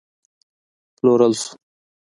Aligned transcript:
پلورل 0.97 1.31
شو 1.41 1.49